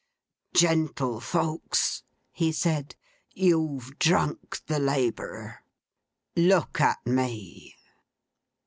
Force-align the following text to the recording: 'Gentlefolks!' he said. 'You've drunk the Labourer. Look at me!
'Gentlefolks!' 0.55 2.01
he 2.31 2.51
said. 2.51 2.95
'You've 3.35 3.99
drunk 3.99 4.61
the 4.65 4.79
Labourer. 4.79 5.59
Look 6.35 6.81
at 6.81 7.05
me! 7.05 7.75